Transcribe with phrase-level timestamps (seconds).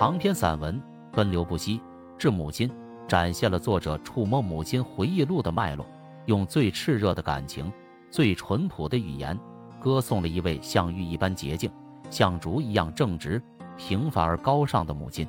[0.00, 0.80] 长篇散文
[1.14, 1.76] 《奔流不息·
[2.16, 2.66] 致母亲》
[3.06, 5.84] 展现了作者触摸母亲回忆录的脉络，
[6.24, 7.70] 用最炽热的感情、
[8.10, 9.38] 最淳朴的语言，
[9.78, 11.70] 歌颂了一位像玉一般洁净、
[12.08, 13.42] 像竹一样正直、
[13.76, 15.28] 平凡而高尚的母亲。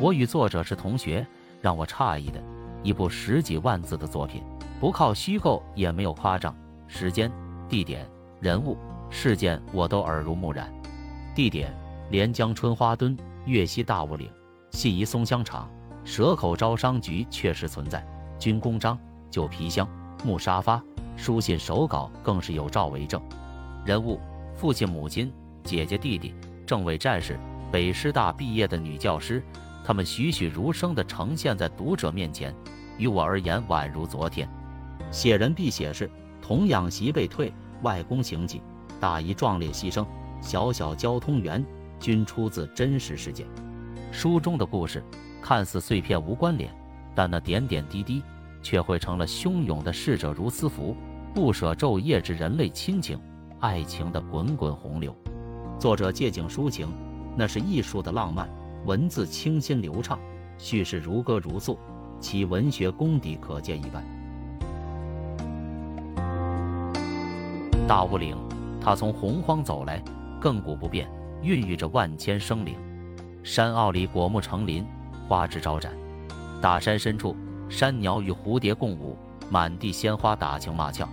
[0.00, 1.26] 我与作者是同学，
[1.60, 2.42] 让我诧异的，
[2.82, 4.42] 一部十几万字的作品，
[4.80, 7.30] 不靠虚构，也没有夸张，时间、
[7.68, 8.08] 地点、
[8.40, 8.74] 人物、
[9.10, 10.72] 事件我都耳濡目染。
[11.38, 11.72] 地点：
[12.10, 14.28] 连江春花墩、岳西大雾岭、
[14.72, 15.70] 信宜松香厂、
[16.02, 18.04] 蛇口招商局确实存在，
[18.40, 18.98] 军功章、
[19.30, 19.88] 旧皮箱、
[20.24, 20.82] 木沙发、
[21.16, 23.22] 书信手稿更是有照为证。
[23.84, 24.18] 人物：
[24.56, 25.32] 父亲、母亲、
[25.62, 26.34] 姐姐、弟弟，
[26.66, 27.38] 政委战士，
[27.70, 29.40] 北师大毕业的女教师。
[29.84, 32.52] 他们栩栩如生地呈现在读者面前，
[32.96, 34.48] 于我而言宛如昨天。
[35.12, 36.10] 写人必写是：
[36.42, 38.60] 童养媳被退，外公行迹，
[38.98, 40.04] 大姨壮烈牺牲，
[40.40, 41.64] 小小交通员，
[42.00, 43.46] 均出自真实事件。
[44.10, 45.02] 书中的故事
[45.42, 46.72] 看似碎片无关联，
[47.14, 48.22] 但那点点滴滴
[48.62, 50.96] 却汇成了汹涌的逝者如斯夫，
[51.34, 53.20] 不舍昼夜之人类亲情、
[53.60, 55.14] 爱情的滚滚洪流。
[55.78, 56.88] 作者借景抒情，
[57.36, 58.48] 那是艺术的浪漫。
[58.86, 60.18] 文字清新流畅，
[60.56, 61.78] 叙事如歌如诉，
[62.20, 64.02] 其文学功底可见一斑。
[67.86, 68.36] 大雾岭，
[68.80, 70.02] 他从洪荒走来，
[70.40, 71.10] 亘古不变，
[71.42, 72.76] 孕育着万千生灵。
[73.42, 74.86] 山坳里果木成林，
[75.26, 75.92] 花枝招展。
[76.60, 77.36] 大山深处，
[77.68, 79.16] 山鸟与蝴蝶共舞，
[79.50, 81.08] 满地鲜花打情骂俏。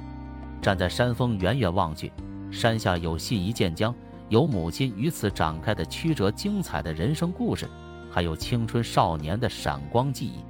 [0.61, 2.11] 站在山峰远远望去，
[2.51, 3.93] 山下有信宜建江。
[4.27, 7.69] 有母亲与此展开的曲折精彩的人生故事，
[8.09, 10.43] 还有青春少年的闪光记忆。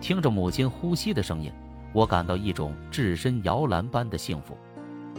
[0.00, 1.52] 听着母亲呼吸的声音，
[1.92, 4.56] 我感到一种置身摇篮般的幸福。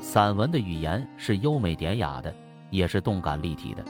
[0.02, 2.34] 散文的语言是优美典雅的，
[2.72, 3.86] 也是动感立体的。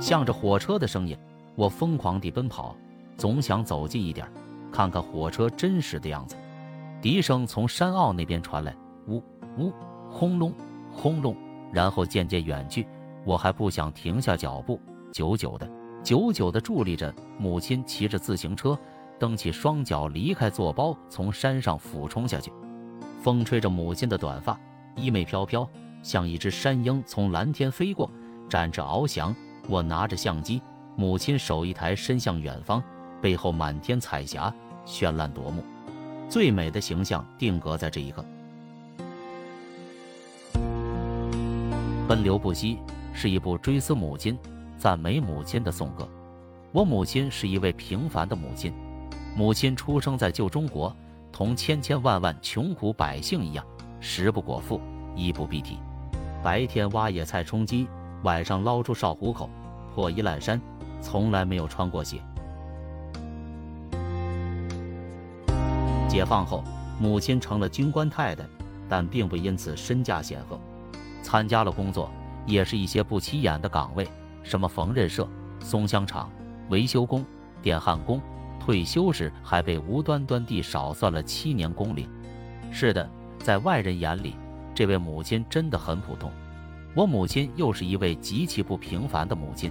[0.00, 1.14] 向着火车的声音，
[1.54, 2.74] 我疯狂地奔跑，
[3.18, 4.26] 总想走近一点，
[4.72, 6.34] 看看火车真实的样子。
[7.02, 8.74] 笛声从山坳那边传来，
[9.06, 9.22] 呜
[9.58, 9.70] 呜。
[10.10, 10.52] 轰隆，
[10.92, 11.34] 轰隆，
[11.72, 12.86] 然后渐渐远去。
[13.24, 14.78] 我还不想停下脚步，
[15.12, 15.70] 久久的，
[16.02, 17.14] 久久的伫立着。
[17.38, 18.78] 母亲骑着自行车，
[19.18, 22.52] 蹬起双脚离开坐包，从山上俯冲下去。
[23.22, 24.58] 风吹着母亲的短发，
[24.96, 25.68] 衣袂飘飘，
[26.02, 28.10] 像一只山鹰从蓝天飞过，
[28.48, 29.34] 展翅翱翔。
[29.68, 30.60] 我拿着相机，
[30.96, 32.82] 母亲手一抬伸向远方，
[33.20, 34.52] 背后满天彩霞，
[34.84, 35.62] 绚烂夺目，
[36.28, 38.24] 最美的形象定格在这一刻。
[42.08, 42.78] 奔流不息
[43.14, 44.36] 是一部追思母亲、
[44.76, 46.08] 赞美母亲的颂歌。
[46.72, 48.72] 我母亲是一位平凡的母亲，
[49.36, 50.94] 母亲出生在旧中国，
[51.30, 53.64] 同千千万万穷苦百姓一样，
[54.02, 54.80] 食不果腹，
[55.14, 55.78] 衣不蔽体。
[56.42, 57.86] 白天挖野菜充饥，
[58.24, 59.48] 晚上捞出烧糊口，
[59.94, 60.60] 破衣烂衫，
[61.00, 62.20] 从来没有穿过鞋。
[66.08, 66.64] 解放后，
[66.98, 68.44] 母亲成了军官太太，
[68.88, 70.58] 但并不因此身价显赫。
[71.22, 72.10] 参加了工作，
[72.44, 74.06] 也是一些不起眼的岗位，
[74.42, 75.26] 什么缝纫社、
[75.60, 76.28] 松香厂、
[76.70, 77.24] 维修工、
[77.62, 78.20] 电焊工。
[78.58, 82.08] 退休时还被无端端地少算了七年工龄。
[82.72, 83.08] 是的，
[83.42, 84.36] 在外人眼里，
[84.72, 86.30] 这位母亲真的很普通。
[86.94, 89.70] 我母亲又是一位极其不平凡的母亲。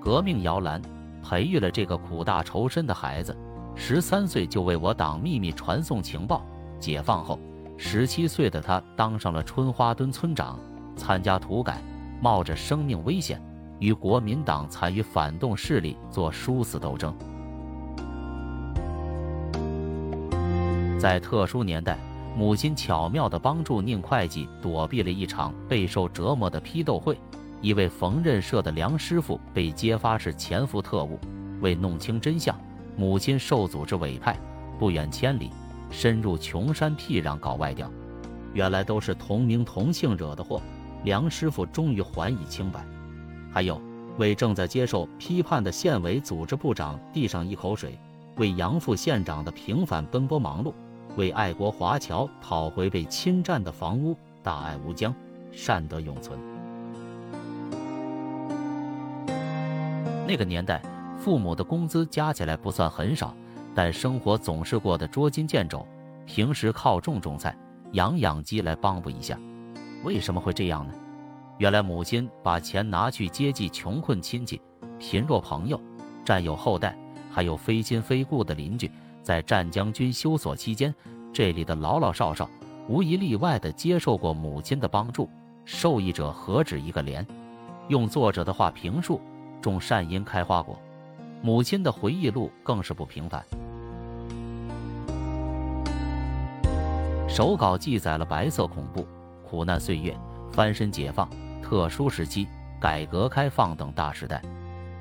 [0.00, 0.80] 革命摇篮
[1.22, 3.36] 培育了这个苦大仇深的孩子，
[3.74, 6.44] 十三岁就为我党秘密传送情报。
[6.80, 7.38] 解放后，
[7.76, 10.58] 十七岁的他当上了春花墩村长。
[10.96, 11.78] 参加土改，
[12.22, 13.40] 冒着生命危险
[13.78, 17.14] 与国民党残余反动势力做殊死斗争。
[20.98, 21.98] 在特殊年代，
[22.36, 27.18] 母亲巧妙地帮助宁会计躲避了一场备受折磨的批斗会。
[27.62, 31.18] 一位缝纫社的梁师傅被揭发是潜伏特务，
[31.62, 32.54] 为弄清真相，
[32.94, 34.38] 母亲受组织委派，
[34.78, 35.50] 不远千里，
[35.90, 37.90] 深入穷山僻壤搞外调。
[38.52, 40.60] 原来都是同名同姓惹的祸。
[41.04, 42.84] 梁师傅终于还以清白，
[43.50, 43.80] 还有
[44.18, 47.98] 为正在接受批判的县委组织部长递上一口水，
[48.36, 50.74] 为杨副县长的平反奔波忙碌，
[51.16, 55.14] 为爱国华侨讨回被侵占的房屋，大爱无疆，
[55.50, 56.38] 善德永存。
[60.26, 60.82] 那个年代，
[61.18, 63.34] 父母的工资加起来不算很少，
[63.74, 65.86] 但生活总是过得捉襟见肘，
[66.26, 67.56] 平时靠种种菜、
[67.92, 69.38] 养养鸡来帮补一下。
[70.04, 70.92] 为什么会这样呢？
[71.58, 74.60] 原来母亲把钱拿去接济穷困亲戚、
[74.98, 75.80] 贫弱朋友、
[76.22, 76.94] 战友后代，
[77.30, 78.90] 还有非亲非故的邻居。
[79.26, 80.94] 在战将军休所期间，
[81.32, 82.48] 这里的老老少少
[82.86, 85.28] 无一例外的接受过母亲的帮助，
[85.64, 87.26] 受益者何止一个连？
[87.88, 89.20] 用作者的话评述：
[89.60, 90.78] 种善因开花果。
[91.42, 93.44] 母亲的回忆录更是不平凡。
[97.28, 99.04] 手稿记载了白色恐怖、
[99.44, 100.16] 苦难岁月、
[100.52, 101.28] 翻身解放、
[101.60, 102.46] 特殊时期、
[102.80, 104.40] 改革开放等大时代，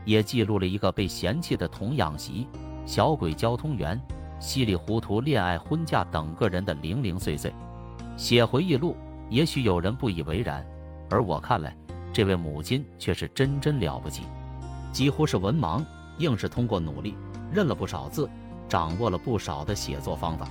[0.04, 2.48] 也记录了一个被嫌弃的童养媳、
[2.88, 4.00] 小鬼交通员、
[4.40, 7.54] 稀里糊涂恋爱婚嫁等个人的零零碎碎。
[8.18, 8.96] 写回忆录，
[9.30, 10.66] 也许有人不以为然，
[11.10, 11.76] 而我看来，
[12.14, 14.24] 这位母亲却是真真了不起，
[14.92, 15.84] 几乎是文盲，
[16.18, 17.16] 硬是通过努力
[17.52, 18.30] 认了不少字，
[18.70, 20.48] 掌握了不少的写作方法，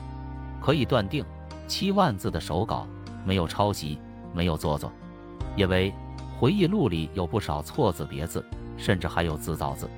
[0.61, 1.25] 可以断定。
[1.67, 2.87] 七万字的手稿，
[3.25, 3.99] 没有抄袭，
[4.35, 4.93] 没有做作，
[5.57, 5.91] 因为
[6.39, 8.45] 回忆录里有不少错字别字，
[8.77, 9.89] 甚至还有自造字。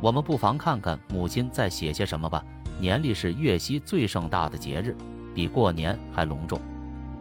[0.00, 2.44] 我们不妨看看母亲在写些什么吧。
[2.80, 4.96] 年历是粤西最盛大的节日，
[5.34, 6.58] 比过年还隆重，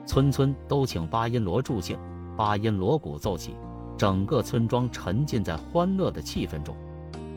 [0.05, 1.97] 村村都请八音锣助兴，
[2.37, 3.53] 八音锣鼓奏起，
[3.97, 6.73] 整个村庄沉浸在欢乐的气氛中。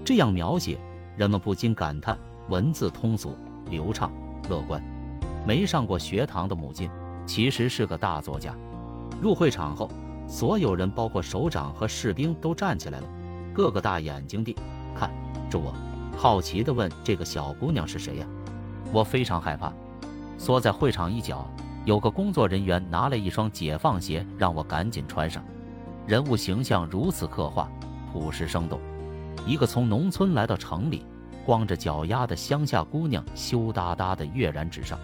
[0.04, 0.78] 这样描写，
[1.16, 2.16] 人们不禁感叹：
[2.48, 3.34] 文字通俗、
[3.68, 4.12] 流畅、
[4.48, 4.80] 乐观。
[5.44, 6.88] 没上过学堂的母亲，
[7.26, 8.54] 其实是个大作家。
[9.20, 9.90] 入会场后，
[10.28, 13.06] 所有人，包括首长和士兵，都站起来了，
[13.52, 14.54] 个个大眼睛地
[14.96, 15.10] 看
[15.50, 15.74] 着我，
[16.16, 18.26] 好奇地问：“这个小姑娘是谁呀？”
[18.92, 19.72] 我非常害怕，
[20.38, 21.48] 缩在会场一角。
[21.84, 25.42] 有个工作人员拿了一双解放鞋，让我赶紧穿上。
[26.06, 27.68] 人物形象如此刻画，
[28.12, 28.78] 朴实生动。
[29.44, 31.04] 一个从农村来到城里，
[31.44, 34.96] 光着脚丫的乡下姑娘，羞答答的跃然纸上。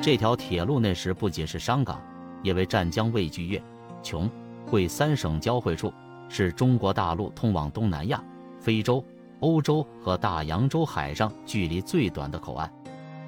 [0.00, 2.00] 这条铁路那时不仅是商港，
[2.42, 3.60] 也为湛江魏巨粤、
[4.02, 4.30] 琼、
[4.70, 5.92] 桂三省交汇处，
[6.30, 8.22] 是中国大陆通往东南亚、
[8.60, 9.04] 非洲、
[9.40, 12.72] 欧洲和大洋洲海上距离最短的口岸，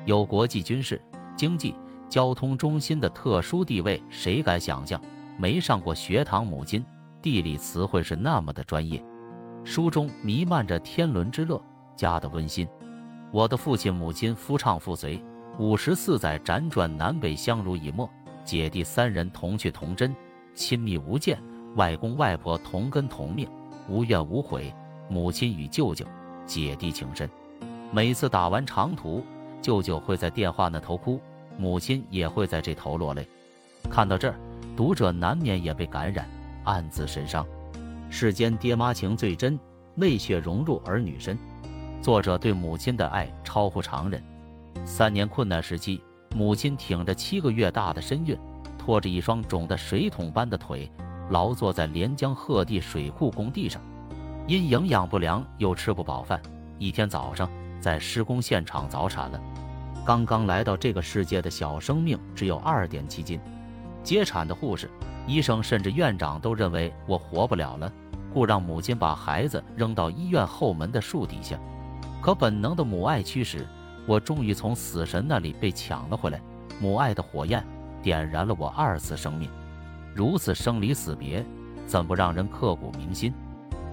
[0.06, 1.02] 有国际军事、
[1.36, 1.74] 经济、
[2.08, 4.00] 交通中心的特殊地位。
[4.08, 5.02] 谁敢想象，
[5.36, 6.84] 没上过学堂母亲
[7.20, 9.04] 地理词汇是那么的专业？
[9.64, 11.60] 书中弥漫着天伦之乐，
[11.96, 12.68] 家的温馨。
[13.32, 15.22] 我的父亲母亲夫唱妇随。
[15.58, 18.08] 五十四载辗转南北相濡以沫，
[18.42, 20.16] 姐弟三人同去同真，
[20.54, 21.38] 亲密无间。
[21.76, 23.48] 外公外婆同根同命，
[23.88, 24.72] 无怨无悔。
[25.08, 26.06] 母亲与舅舅、
[26.46, 27.28] 姐弟情深。
[27.90, 29.22] 每次打完长途，
[29.60, 31.20] 舅舅会在电话那头哭，
[31.58, 33.26] 母亲也会在这头落泪。
[33.90, 34.34] 看到这儿，
[34.76, 36.26] 读者难免也被感染，
[36.64, 37.46] 暗自神伤。
[38.08, 39.58] 世间爹妈情最真，
[39.96, 41.36] 泪血融入儿女身。
[42.00, 44.22] 作者对母亲的爱超乎常人。
[44.84, 46.02] 三年困难时期，
[46.34, 48.38] 母亲挺着七个月大的身孕，
[48.78, 50.90] 拖着一双肿得水桶般的腿，
[51.30, 53.80] 劳作在连江鹤地水库工地上。
[54.46, 56.40] 因营养不良又吃不饱饭，
[56.78, 57.48] 一天早上
[57.80, 59.40] 在施工现场早产了。
[60.04, 63.40] 刚刚来到这个世界的小生命只有二点七斤。
[64.02, 64.90] 接产的护士、
[65.26, 67.92] 医生甚至院长都认为我活不了了，
[68.34, 71.56] 故让母亲把孩子扔到医院后门的树底下。
[72.20, 73.66] 可本能的母爱驱使。
[74.04, 76.42] 我终于从死神那里被抢了回来，
[76.80, 77.64] 母爱的火焰
[78.02, 79.48] 点燃了我二次生命。
[80.14, 81.44] 如此生离死别，
[81.86, 83.32] 怎不让人刻骨铭心？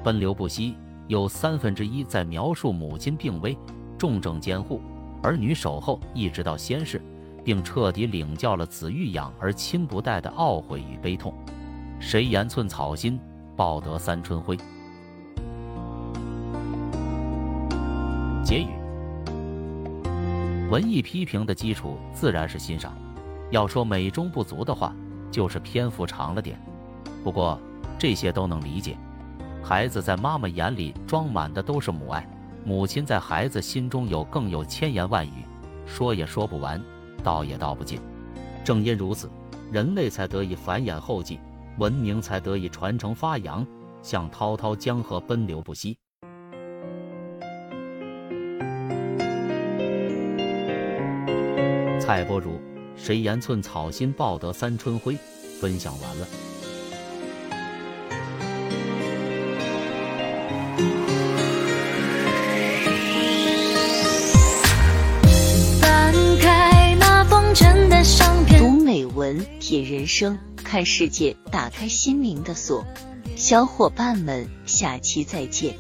[0.03, 0.75] 奔流不息，
[1.07, 3.57] 有三分之一在描述母亲病危、
[3.97, 4.81] 重症监护、
[5.23, 7.01] 儿女守候，一直到仙逝，
[7.43, 11.33] 并彻底领教了子欲养而亲不待的懊悔与悲痛。
[11.99, 13.19] 谁言寸草心，
[13.55, 14.57] 报得三春晖？
[18.43, 18.67] 结语。
[20.69, 22.93] 文艺批评的基础自然是欣赏，
[23.51, 24.95] 要说美中不足的话，
[25.31, 26.59] 就是篇幅长了点。
[27.23, 27.59] 不过
[27.97, 28.97] 这些都能理解。
[29.61, 32.25] 孩子在妈妈眼里装满的都是母爱，
[32.63, 35.43] 母亲在孩子心中有更有千言万语，
[35.85, 36.81] 说也说不完，
[37.23, 37.99] 道也道不尽。
[38.63, 39.29] 正因如此，
[39.71, 41.39] 人类才得以繁衍后继，
[41.77, 43.67] 文明才得以传承发扬，
[44.01, 45.97] 像滔滔江河奔流不息。
[51.99, 52.59] 蔡波如，
[53.01, 55.17] 谁言寸草心，报得三春晖？
[55.59, 56.27] 分享完了。
[65.81, 72.85] 翻开那封尘的相片，读美文，品人生，看世界，打开心灵的锁。
[73.35, 75.75] 小伙伴们，下期再见。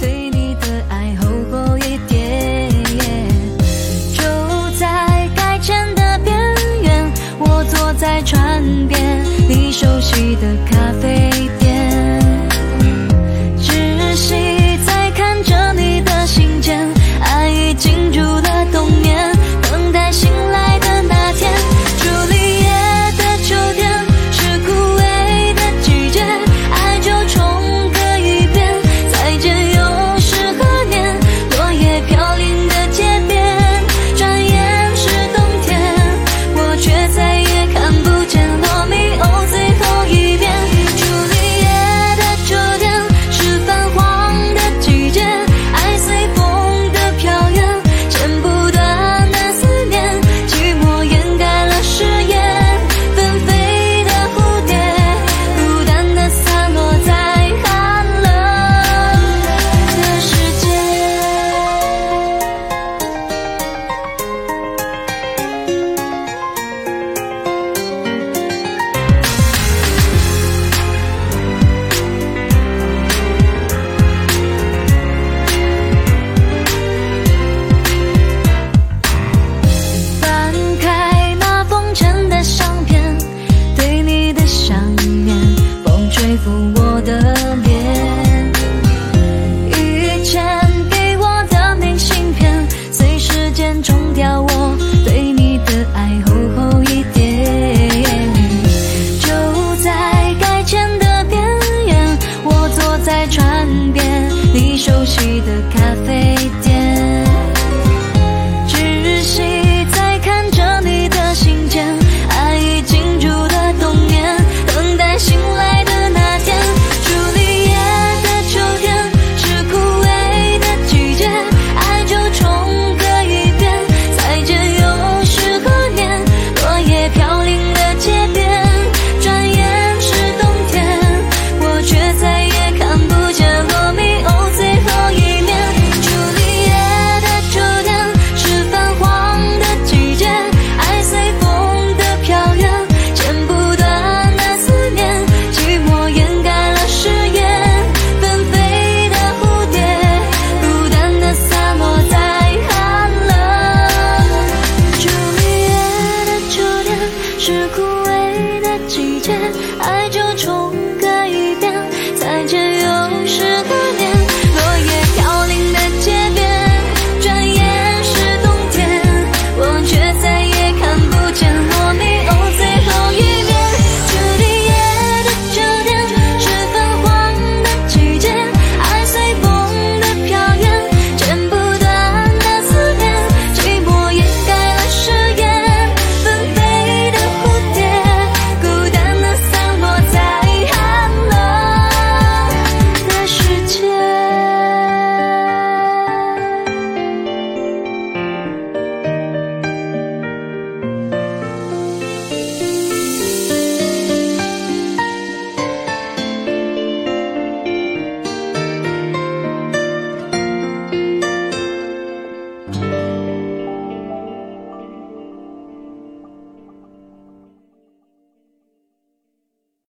[0.00, 0.13] 在
[8.64, 11.63] 船边，你熟悉的咖啡店，